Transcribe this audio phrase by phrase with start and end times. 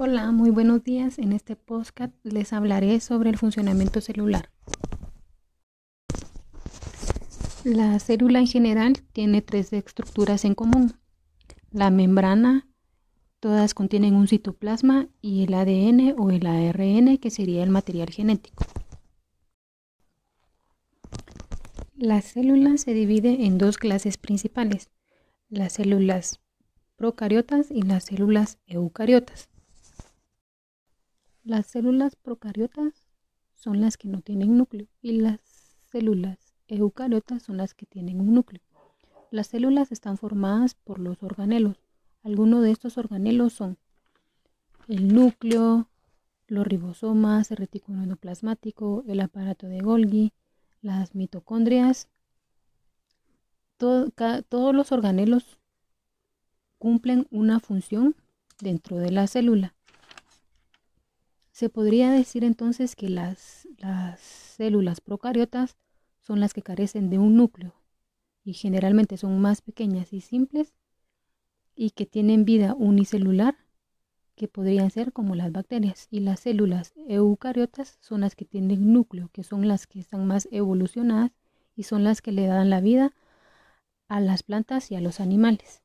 [0.00, 1.18] Hola, muy buenos días.
[1.18, 4.48] En este podcast les hablaré sobre el funcionamiento celular.
[7.64, 10.94] La célula en general tiene tres estructuras en común.
[11.72, 12.68] La membrana,
[13.40, 18.64] todas contienen un citoplasma y el ADN o el ARN, que sería el material genético.
[21.96, 24.90] La célula se divide en dos clases principales,
[25.48, 26.38] las células
[26.94, 29.48] procariotas y las células eucariotas.
[31.48, 33.06] Las células procariotas
[33.54, 35.40] son las que no tienen núcleo y las
[35.90, 38.60] células eucariotas son las que tienen un núcleo.
[39.30, 41.78] Las células están formadas por los organelos.
[42.22, 43.78] Algunos de estos organelos son
[44.88, 45.88] el núcleo,
[46.48, 50.34] los ribosomas, el retículo endoplasmático, el aparato de Golgi,
[50.82, 52.10] las mitocondrias.
[53.78, 55.58] todos los organelos
[56.76, 58.16] cumplen una función
[58.60, 59.77] dentro de la célula.
[61.58, 63.66] Se podría decir entonces que las,
[64.20, 65.76] células procariotas
[66.20, 67.74] son las que carecen de un núcleo
[68.44, 70.72] y generalmente son más pequeñas y simples
[71.74, 73.56] y que tienen vida unicelular
[74.36, 79.28] que podrían ser como las bacterias y las células eucariotas son las que tienen núcleo,
[79.32, 81.32] que son las que están más evolucionadas
[81.74, 83.16] y son las que le dan la vida
[84.06, 85.82] a las plantas y a los animales.